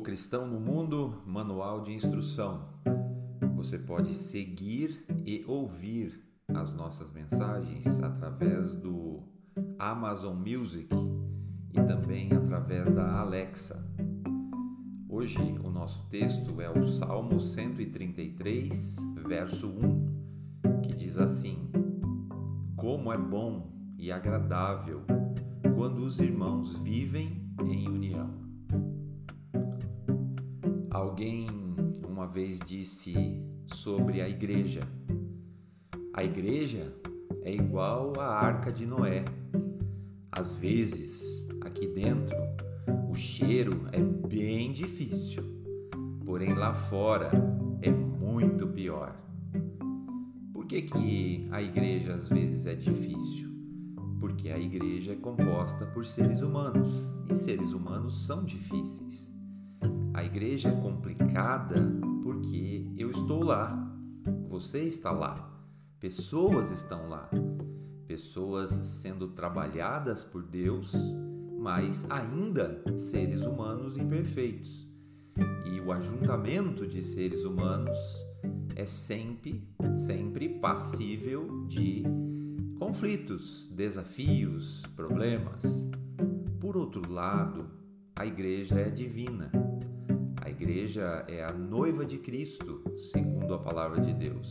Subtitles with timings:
[0.00, 2.68] Cristão no Mundo Manual de Instrução.
[3.54, 9.22] Você pode seguir e ouvir as nossas mensagens através do
[9.78, 10.88] Amazon Music
[11.72, 13.84] e também através da Alexa.
[15.08, 21.70] Hoje o nosso texto é o Salmo 133, verso 1, que diz assim:
[22.76, 25.02] Como é bom e agradável
[25.74, 28.45] quando os irmãos vivem em união.
[30.96, 31.46] Alguém
[32.08, 33.12] uma vez disse
[33.66, 34.80] sobre a igreja:
[36.14, 36.90] a igreja
[37.42, 39.22] é igual à arca de Noé.
[40.32, 42.34] Às vezes, aqui dentro,
[43.10, 45.42] o cheiro é bem difícil,
[46.24, 47.30] porém lá fora
[47.82, 49.14] é muito pior.
[50.54, 53.50] Por que, que a igreja às vezes é difícil?
[54.18, 56.90] Porque a igreja é composta por seres humanos
[57.30, 59.35] e seres humanos são difíceis.
[60.36, 61.80] Igreja é complicada
[62.22, 63.74] porque eu estou lá,
[64.50, 65.34] você está lá,
[65.98, 67.30] pessoas estão lá,
[68.06, 70.94] pessoas sendo trabalhadas por Deus,
[71.58, 74.86] mas ainda seres humanos imperfeitos.
[75.64, 77.98] E o ajuntamento de seres humanos
[78.76, 82.02] é sempre, sempre passível de
[82.78, 85.88] conflitos, desafios, problemas.
[86.60, 87.70] Por outro lado,
[88.14, 89.50] a igreja é divina
[90.66, 94.50] igreja é a noiva de Cristo, segundo a palavra de Deus.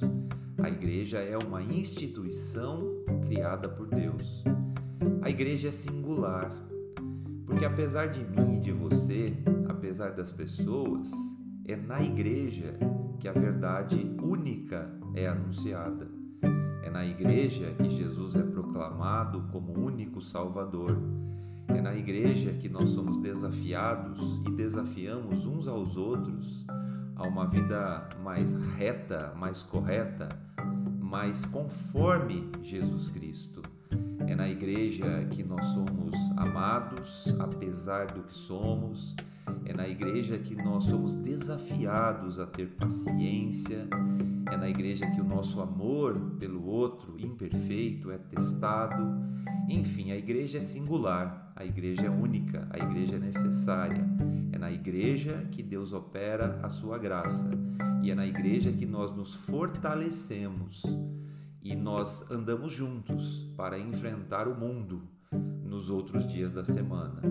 [0.63, 4.41] A igreja é uma instituição criada por Deus.
[5.21, 6.49] A igreja é singular,
[7.45, 9.33] porque apesar de mim e de você,
[9.67, 11.11] apesar das pessoas,
[11.67, 12.79] é na igreja
[13.19, 16.09] que a verdade única é anunciada.
[16.81, 20.97] É na igreja que Jesus é proclamado como único Salvador.
[21.67, 26.65] É na igreja que nós somos desafiados e desafiamos uns aos outros
[27.15, 30.29] a uma vida mais reta, mais correta,
[30.99, 33.61] mais conforme Jesus Cristo.
[34.27, 39.15] É na igreja que nós somos amados, apesar do que somos.
[39.63, 43.87] É na igreja que nós somos desafiados a ter paciência.
[44.65, 49.15] Na igreja que o nosso amor pelo outro imperfeito é testado.
[49.69, 54.03] Enfim, a igreja é singular, a igreja é única, a igreja é necessária.
[54.51, 57.47] É na igreja que Deus opera a sua graça
[58.01, 60.81] e é na igreja que nós nos fortalecemos
[61.61, 65.03] e nós andamos juntos para enfrentar o mundo
[65.63, 67.21] nos outros dias da semana.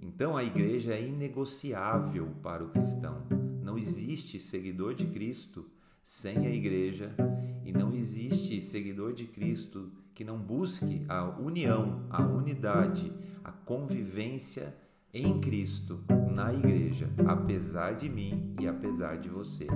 [0.00, 3.22] Então a igreja é inegociável para o cristão.
[3.62, 5.64] Não existe seguidor de Cristo
[6.02, 7.14] sem a igreja
[7.64, 14.74] e não existe seguidor de Cristo que não busque a união, a unidade, a convivência
[15.12, 16.02] em Cristo
[16.34, 19.66] na igreja, apesar de mim e apesar de você.